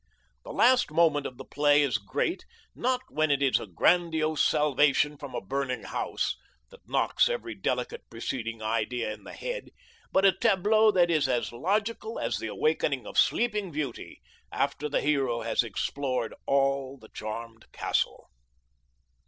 [0.43, 5.15] The last moment of the play is great, not when it is a grandiose salvation
[5.15, 6.37] from a burning house,
[6.71, 9.69] that knocks every delicate preceding idea in the head,
[10.11, 14.89] but a tableau that is as logical as the awakening of the Sleeping Beauty after
[14.89, 18.31] the hero has explored all the charmed castle.